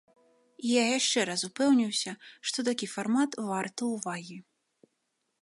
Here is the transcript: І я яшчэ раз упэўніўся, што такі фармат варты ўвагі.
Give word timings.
І 0.69 0.69
я 0.81 0.85
яшчэ 0.99 1.25
раз 1.29 1.41
упэўніўся, 1.49 2.11
што 2.49 2.59
такі 2.71 2.91
фармат 2.95 3.31
варты 3.53 3.83
ўвагі. 3.93 4.37